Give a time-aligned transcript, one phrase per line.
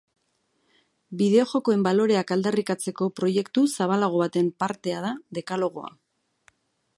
[1.19, 5.93] Bideojokoen baloreak aldarrikatzeko proiektu zabalago baten partea da dekalogoa.